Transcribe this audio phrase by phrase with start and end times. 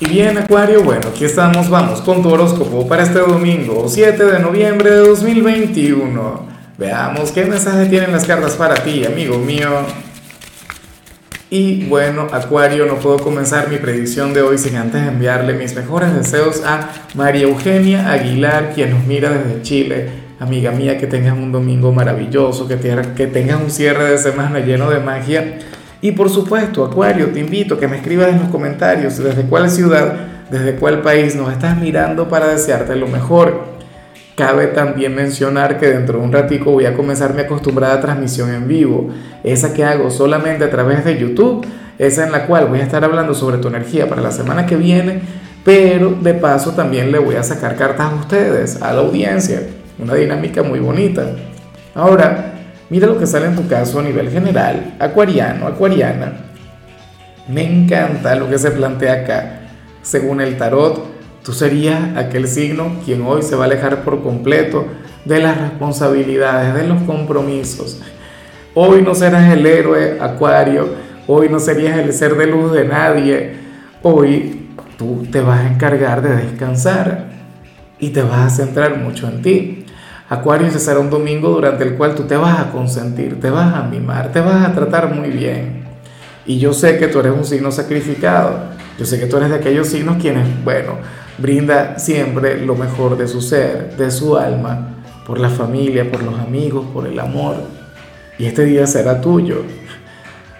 [0.00, 4.38] Y bien, Acuario, bueno, aquí estamos, vamos con tu horóscopo para este domingo, 7 de
[4.38, 6.46] noviembre de 2021.
[6.78, 9.68] Veamos qué mensaje tienen las cartas para ti, amigo mío.
[11.50, 16.14] Y bueno, Acuario, no puedo comenzar mi predicción de hoy sin antes enviarle mis mejores
[16.14, 20.10] deseos a María Eugenia Aguilar, quien nos mira desde Chile.
[20.38, 22.78] Amiga mía, que tengas un domingo maravilloso, que,
[23.16, 25.58] que tengas un cierre de semana lleno de magia
[26.00, 29.68] y por supuesto, Acuario, te invito a que me escribas en los comentarios desde cuál
[29.68, 30.14] ciudad,
[30.50, 33.78] desde cuál país nos estás mirando para desearte lo mejor.
[34.36, 38.68] Cabe también mencionar que dentro de un ratico voy a comenzar mi acostumbrada transmisión en
[38.68, 39.10] vivo,
[39.42, 41.66] esa que hago solamente a través de YouTube,
[41.98, 44.76] esa en la cual voy a estar hablando sobre tu energía para la semana que
[44.76, 45.20] viene,
[45.64, 49.62] pero de paso también le voy a sacar cartas a ustedes, a la audiencia,
[49.98, 51.26] una dinámica muy bonita.
[51.96, 52.57] Ahora,
[52.90, 56.32] Mira lo que sale en tu caso a nivel general, acuariano, acuariana.
[57.46, 59.60] Me encanta lo que se plantea acá.
[60.00, 61.04] Según el tarot,
[61.42, 64.86] tú serías aquel signo quien hoy se va a alejar por completo
[65.26, 68.00] de las responsabilidades, de los compromisos.
[68.74, 70.88] Hoy no serás el héroe acuario,
[71.26, 73.52] hoy no serías el ser de luz de nadie.
[74.02, 77.28] Hoy tú te vas a encargar de descansar
[77.98, 79.77] y te vas a centrar mucho en ti.
[80.30, 83.84] Acuario será un domingo durante el cual tú te vas a consentir, te vas a
[83.84, 85.84] mimar, te vas a tratar muy bien.
[86.44, 88.58] Y yo sé que tú eres un signo sacrificado.
[88.98, 90.94] Yo sé que tú eres de aquellos signos quienes, bueno,
[91.38, 96.38] brinda siempre lo mejor de su ser, de su alma, por la familia, por los
[96.38, 97.56] amigos, por el amor.
[98.38, 99.62] Y este día será tuyo.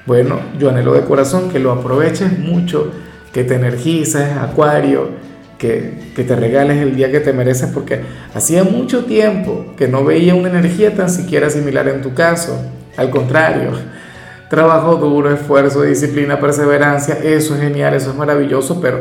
[0.07, 2.91] Bueno, yo anhelo de corazón que lo aproveches mucho,
[3.35, 5.11] que te energices, Acuario,
[5.59, 8.01] que, te regales el día que te mereces, porque
[8.35, 12.59] hacía mucho tiempo que no veía una energía tan siquiera similar en tu caso.
[12.97, 13.73] Al contrario,
[14.51, 19.01] trabajo duro, esfuerzo, disciplina, perseverancia, eso es genial, eso es maravilloso, pero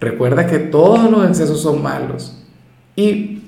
[0.00, 2.42] recuerda que todos los excesos son malos.
[2.94, 3.42] Y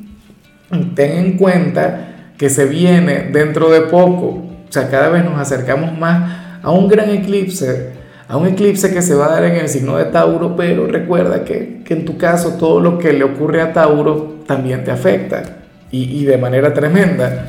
[0.95, 5.97] ten en cuenta que se viene dentro de poco, o sea, cada vez nos acercamos
[5.97, 7.98] más a un gran eclipse
[8.29, 11.45] a un eclipse que se va a dar en el signo de Tauro, pero recuerda
[11.45, 15.43] que, en tu caso todo lo que le ocurre a Tauro también te afecta
[15.91, 17.47] y, y de manera tremenda.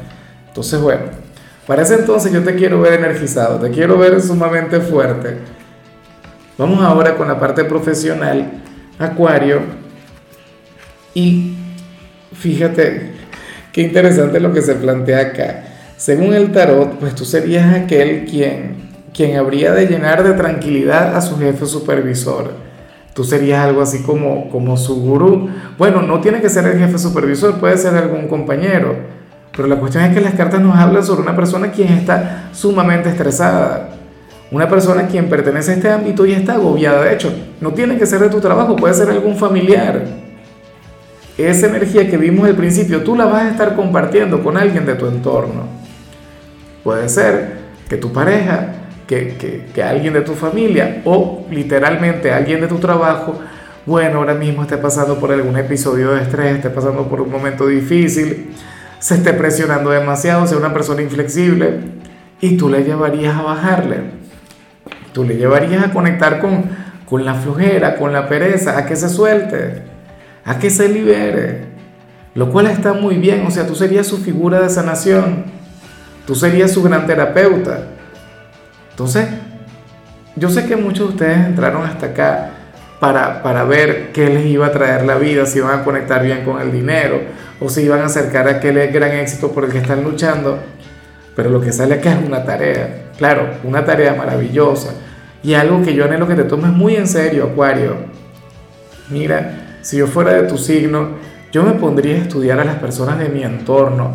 [0.47, 1.01] Entonces, bueno,
[1.67, 5.35] para ese entonces yo te quiero ver energizado, te quiero ver sumamente fuerte.
[6.57, 8.51] Vamos ahora con la parte profesional,
[8.97, 9.61] Acuario.
[11.13, 11.55] Y
[12.33, 13.11] fíjate
[13.71, 15.63] qué interesante lo que se plantea acá.
[15.97, 21.21] Según el tarot, pues tú serías aquel quien quien habría de llenar de tranquilidad a
[21.21, 22.51] su jefe supervisor.
[23.13, 25.49] Tú serías algo así como, como su gurú.
[25.77, 28.95] Bueno, no tiene que ser el jefe supervisor, puede ser algún compañero.
[29.55, 33.09] Pero la cuestión es que las cartas nos hablan sobre una persona quien está sumamente
[33.09, 33.89] estresada.
[34.51, 37.03] Una persona quien pertenece a este ámbito y está agobiada.
[37.03, 40.01] De hecho, no tiene que ser de tu trabajo, puede ser algún familiar.
[41.37, 44.95] Esa energía que vimos al principio, tú la vas a estar compartiendo con alguien de
[44.95, 45.63] tu entorno.
[46.83, 48.78] Puede ser que tu pareja
[49.09, 53.39] que, alguien de tu familia o literalmente alguien de tu trabajo,
[53.85, 57.65] bueno, ahora mismo esté pasando por algún episodio de estrés, esté pasando por un momento
[57.65, 58.51] difícil,
[58.99, 61.79] se esté presionando demasiado, sea una persona inflexible
[62.39, 64.19] y tú le llevarías a bajarle.
[65.11, 66.65] Tú le llevarías a conectar con,
[67.09, 69.81] con la flojera, con la pereza, a que se suelte,
[70.45, 71.69] a que se libere.
[72.35, 75.45] Lo cual está muy bien, o sea, tú serías su figura de sanación,
[76.27, 77.87] tú serías su gran terapeuta.
[78.99, 79.29] Entonces,
[80.35, 82.49] yo sé que muchos de ustedes entraron hasta acá
[82.99, 86.43] para, para, ver qué les iba a traer la vida, si iban a conectar bien
[86.43, 87.21] con el dinero
[87.61, 90.59] o si iban a acercar a aquel gran éxito por el que están luchando.
[91.33, 94.89] Pero lo que sale acá es una tarea, claro, una tarea maravillosa
[95.43, 97.95] y algo que yo anhelo que te tomes muy en serio, Acuario.
[99.09, 101.11] Mira, si yo fuera de tu signo,
[101.53, 104.11] yo me pondría a estudiar a las personas de mi entorno,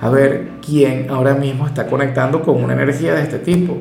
[0.00, 3.78] a ver quién ahora mismo está conectando con una energía de este tipo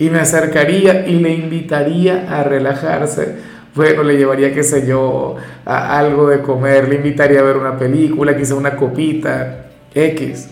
[0.00, 3.36] y me acercaría y le invitaría a relajarse.
[3.74, 5.36] Bueno, le llevaría, qué sé yo,
[5.66, 10.48] algo de comer, le invitaría a ver una película, quizá una copita, X.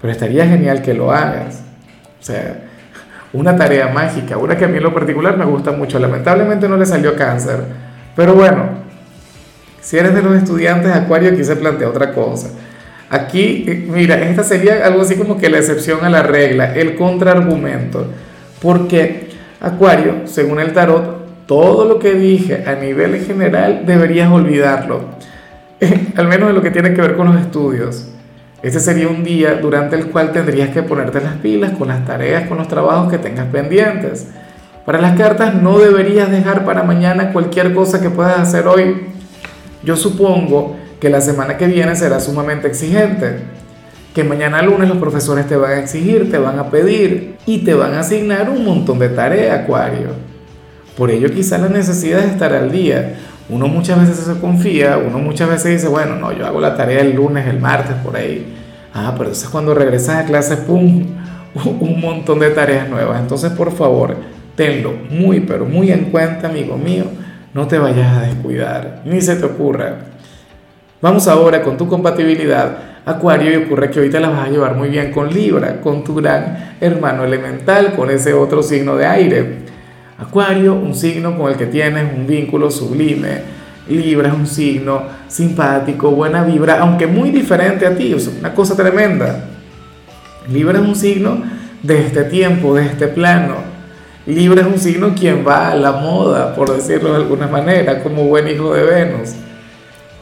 [0.00, 1.62] Pero estaría genial que lo hagas.
[2.20, 2.64] O sea,
[3.32, 5.98] una tarea mágica, una que a mí en lo particular me gusta mucho.
[5.98, 7.60] Lamentablemente no le salió cáncer.
[8.14, 8.68] Pero bueno,
[9.80, 12.50] si eres de los estudiantes Acuario, aquí se plantea otra cosa.
[13.10, 18.06] Aquí, mira, esta sería algo así como que la excepción a la regla, el contraargumento.
[18.60, 25.00] Porque, Acuario, según el tarot, todo lo que dije a nivel general deberías olvidarlo.
[26.16, 28.08] Al menos en lo que tiene que ver con los estudios.
[28.62, 32.48] Ese sería un día durante el cual tendrías que ponerte las pilas con las tareas,
[32.48, 34.26] con los trabajos que tengas pendientes.
[34.84, 39.06] Para las cartas no deberías dejar para mañana cualquier cosa que puedas hacer hoy.
[39.84, 43.38] Yo supongo que la semana que viene será sumamente exigente.
[44.18, 47.72] Que mañana lunes los profesores te van a exigir, te van a pedir y te
[47.72, 50.08] van a asignar un montón de tareas, Acuario.
[50.96, 53.14] Por ello quizá la necesidad de estar al día.
[53.48, 57.02] Uno muchas veces se confía, uno muchas veces dice, bueno, no, yo hago la tarea
[57.02, 58.56] el lunes, el martes, por ahí.
[58.92, 61.06] Ah, pero entonces cuando regresas a clase, ¡pum!
[61.78, 63.20] Un montón de tareas nuevas.
[63.20, 64.16] Entonces, por favor,
[64.56, 67.04] tenlo muy, pero muy en cuenta, amigo mío.
[67.54, 70.17] No te vayas a descuidar, ni se te ocurra.
[71.00, 74.88] Vamos ahora con tu compatibilidad, Acuario, y ocurre que ahorita la vas a llevar muy
[74.88, 79.58] bien con Libra, con tu gran hermano elemental, con ese otro signo de aire.
[80.18, 83.42] Acuario, un signo con el que tienes un vínculo sublime.
[83.88, 88.52] Libra es un signo simpático, buena vibra, aunque muy diferente a ti, o sea, una
[88.52, 89.44] cosa tremenda.
[90.52, 91.44] Libra es un signo
[91.80, 93.54] de este tiempo, de este plano.
[94.26, 98.24] Libra es un signo quien va a la moda, por decirlo de alguna manera, como
[98.24, 99.34] buen hijo de Venus.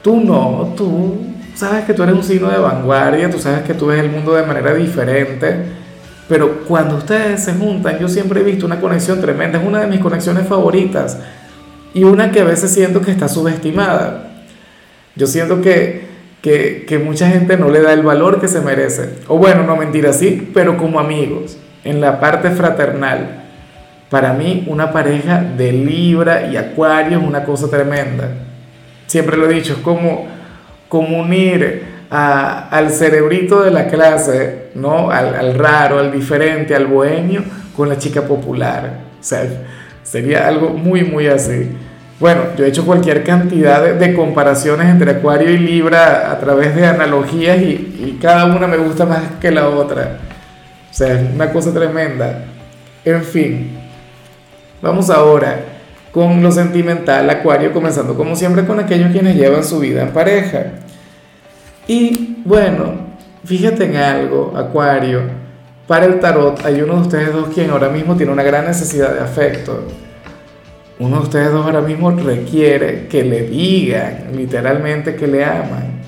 [0.06, 1.16] Tú no, tú
[1.56, 4.36] sabes que tú eres un signo de vanguardia, tú sabes que tú ves el mundo
[4.36, 5.64] de manera diferente,
[6.28, 9.88] pero cuando ustedes se juntan, yo siempre he visto una conexión tremenda, es una de
[9.88, 11.18] mis conexiones favoritas
[11.92, 14.44] y una que a veces siento que está subestimada.
[15.16, 16.06] Yo siento que,
[16.40, 19.14] que, que mucha gente no le da el valor que se merece.
[19.26, 23.42] O bueno, no mentira, sí, pero como amigos, en la parte fraternal.
[24.08, 28.46] Para mí, una pareja de Libra y Acuario es una cosa tremenda.
[29.06, 30.26] Siempre lo he dicho, es como,
[30.88, 35.10] como unir al cerebrito de la clase, ¿no?
[35.10, 37.42] Al, al, raro, al diferente, al bohemio,
[37.76, 38.98] con la chica popular.
[39.20, 39.44] O sea,
[40.02, 41.70] sería algo muy, muy así.
[42.18, 46.86] Bueno, yo he hecho cualquier cantidad de, comparaciones entre Acuario y Libra a través de
[46.86, 50.18] analogías y, y, cada una me gusta más que la otra.
[50.90, 52.44] O sea, es una cosa tremenda.
[53.04, 53.78] En fin,
[54.80, 55.75] vamos ahora
[56.16, 60.68] con lo sentimental, Acuario, comenzando como siempre con aquellos quienes llevan su vida en pareja.
[61.86, 62.94] Y bueno,
[63.44, 65.24] fíjate en algo, Acuario.
[65.86, 69.12] Para el tarot hay uno de ustedes dos quien ahora mismo tiene una gran necesidad
[69.12, 69.84] de afecto
[70.98, 76.00] uno de ustedes dos ahora mismo requiere que le digan literalmente que le aman.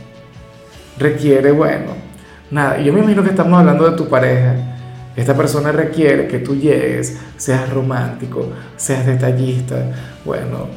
[0.99, 1.93] Requiere, bueno,
[2.50, 4.55] nada, yo me imagino que estamos hablando de tu pareja.
[5.19, 9.91] Esta persona requiere que tú llegues, seas romántico, seas detallista,
[10.25, 10.69] bueno,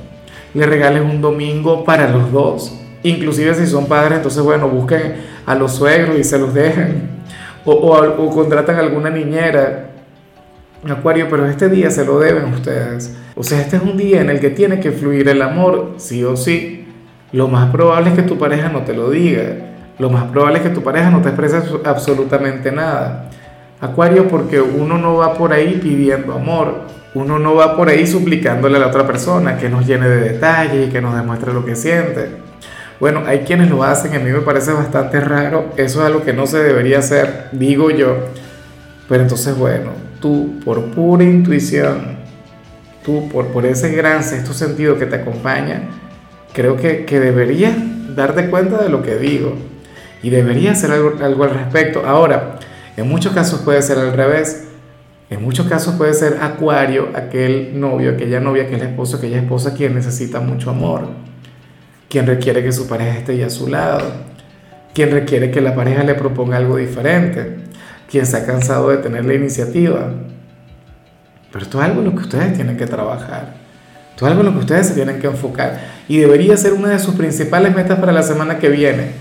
[0.55, 2.75] le regales un domingo para los dos.
[3.03, 5.13] Inclusive si son padres, entonces bueno, busquen
[5.45, 7.21] a los suegros y se los dejen.
[7.65, 9.89] O, o, contratan a alguna niñera
[10.89, 13.15] Acuario, pero este día se lo deben ustedes.
[13.35, 16.23] O sea, este es un día en el que tiene que fluir el amor, sí
[16.23, 16.87] o sí.
[17.31, 19.43] Lo más probable es que tu pareja no te lo diga.
[19.99, 23.29] Lo más probable es que tu pareja no te exprese absolutamente nada.
[23.81, 26.85] Acuario, porque uno no va por ahí pidiendo amor.
[27.15, 30.87] Uno no va por ahí suplicándole a la otra persona que nos llene de detalles
[30.87, 32.29] y que nos demuestre lo que siente.
[32.99, 35.71] Bueno, hay quienes lo hacen, a mí me parece bastante raro.
[35.75, 38.17] Eso es algo que no se debería hacer, digo yo.
[39.09, 39.89] Pero entonces, bueno,
[40.21, 42.17] tú por pura intuición,
[43.03, 45.89] tú por, por ese gran sentido que te acompaña,
[46.53, 47.73] creo que, que deberías
[48.15, 49.55] darte cuenta de lo que digo
[50.21, 52.03] y deberías hacer algo, algo al respecto.
[52.05, 52.59] Ahora,
[53.01, 54.65] en muchos casos puede ser al revés.
[55.29, 59.95] En muchos casos puede ser Acuario, aquel novio, aquella novia, aquel esposo, aquella esposa quien
[59.95, 61.07] necesita mucho amor,
[62.09, 64.11] quien requiere que su pareja esté a su lado,
[64.93, 67.61] quien requiere que la pareja le proponga algo diferente
[68.11, 70.11] quien se ha cansado de tener la iniciativa.
[71.49, 73.55] Pero esto es algo en lo que ustedes tienen que trabajar.
[74.09, 75.79] Esto es algo en lo que ustedes se tienen que enfocar.
[76.09, 79.11] Y debería ser una de sus principales metas para la semana que viene.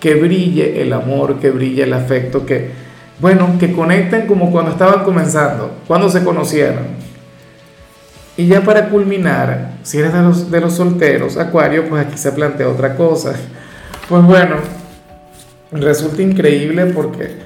[0.00, 2.70] Que brille el amor, que brille el afecto, que,
[3.20, 7.10] bueno, que conecten como cuando estaban comenzando, cuando se conocieron.
[8.36, 10.12] Y ya para culminar, si eres
[10.50, 13.34] de los, solteros, Acuario, pues aquí se plantea otra cosa.
[14.08, 14.56] Pues bueno,
[15.72, 17.36] resulta increíble porque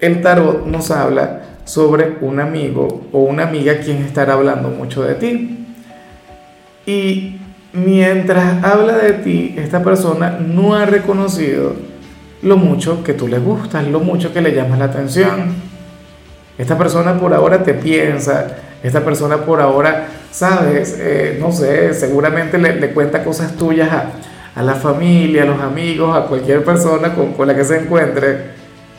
[0.00, 5.14] el tarot nos habla sobre un amigo o una amiga quien estará hablando mucho de
[5.14, 5.66] ti.
[6.84, 7.40] Y
[7.72, 11.74] mientras habla de ti, esta persona no ha reconocido
[12.42, 15.54] lo mucho que tú le gustas, lo mucho que le llamas la atención.
[16.58, 18.46] Esta persona por ahora te piensa,
[18.82, 23.90] esta persona por ahora, sabes, eh, no sé, seguramente le, cuenta cosas tuyas
[24.54, 28.56] a, la familia, a los amigos, a cualquier persona con, con la que se encuentre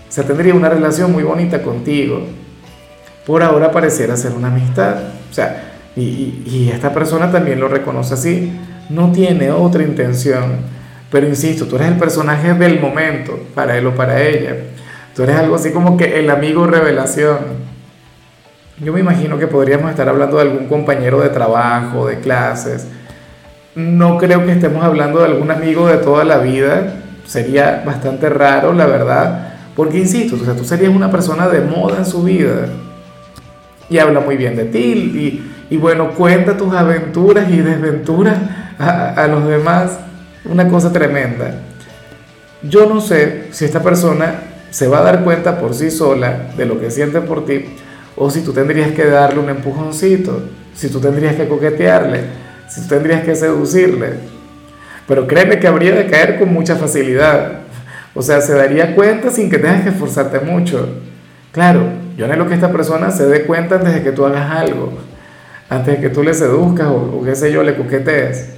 [0.08, 2.22] o sea, tendría una relación muy bonita contigo.
[3.26, 4.96] Por ahora pareciera ser una amistad.
[5.30, 8.54] O sea, y, y, esta persona también lo reconoce así.
[8.90, 10.77] No tiene otra intención.
[11.12, 14.56] Pero insisto, tú eres el personaje del momento para él o para ella.
[15.16, 17.38] Tú eres algo así como que el amigo revelación.
[18.80, 22.88] yo me imagino que podríamos estar hablando de algún compañero de trabajo, de clases.
[23.74, 27.02] No creo que estemos hablando de algún amigo de toda la vida.
[27.26, 29.54] Sería bastante raro, la verdad.
[29.76, 32.68] Porque, insisto, o sea, tú serías una persona de moda en su vida.
[33.90, 35.42] Y habla muy bien de ti.
[35.70, 38.38] Y, bueno, cuenta tus aventuras y desventuras
[38.78, 40.00] a los demás.
[40.50, 41.62] Una cosa tremenda.
[42.64, 46.66] Yo no sé si esta persona se va a dar cuenta por sí sola de
[46.66, 47.66] lo que siente por ti
[48.18, 50.42] o si tú tendrías que darle un empujoncito,
[50.74, 52.22] si tú tendrías que coquetearle,
[52.68, 54.14] si tú tendrías que seducirle.
[55.08, 57.60] Pero créeme que habría de caer con mucha facilidad.
[58.16, 60.90] O sea, se daría cuenta sin que tengas que esforzarte mucho.
[61.52, 61.84] Claro,
[62.18, 64.94] yo anhelo que esta persona se dé cuenta antes de que tú hagas algo,
[65.70, 68.57] antes de que tú le seduzcas o, qué sé yo, le coquetees.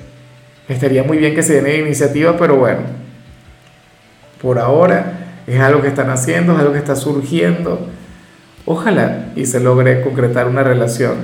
[0.69, 2.81] Estaría muy bien que se den iniciativa, pero bueno,
[4.41, 5.13] por ahora
[5.45, 7.89] es algo que están haciendo, es algo que está surgiendo
[8.71, 11.15] Ojalá y se logre concretar una relación.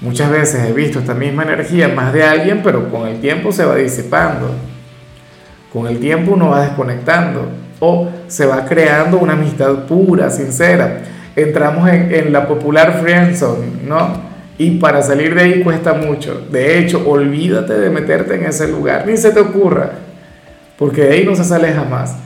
[0.00, 3.64] Muchas veces he visto esta misma energía más de alguien, pero con el tiempo se
[3.64, 4.50] va disipando.
[5.72, 7.48] Con el tiempo uno va desconectando
[7.80, 11.02] o se va creando una amistad pura, sincera.
[11.34, 14.25] Entramos en, en la popular friendzone, ¿no?
[14.58, 16.46] Y para salir de ahí cuesta mucho.
[16.50, 19.92] De hecho, olvídate de meterte en ese lugar, ni se te ocurra,
[20.78, 22.16] porque de ahí no se sale jamás.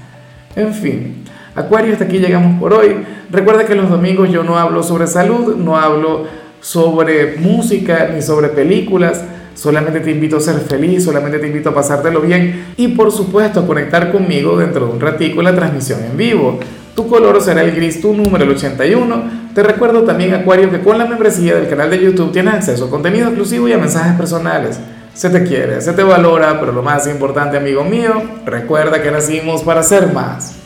[0.54, 2.96] En fin, Acuario, hasta aquí llegamos por hoy.
[3.30, 6.26] Recuerda que los domingos yo no hablo sobre salud, no hablo
[6.60, 9.24] sobre música ni sobre películas.
[9.54, 13.60] Solamente te invito a ser feliz, solamente te invito a pasártelo bien y por supuesto
[13.60, 16.60] a conectar conmigo dentro de un ratico la transmisión en vivo.
[17.00, 19.22] Tu color será el gris, tu número el 81.
[19.54, 22.90] Te recuerdo también, Acuario, que con la membresía del canal de YouTube tienes acceso a
[22.90, 24.78] contenido exclusivo y a mensajes personales.
[25.14, 29.62] Se te quiere, se te valora, pero lo más importante, amigo mío, recuerda que nacimos
[29.62, 30.56] para ser más.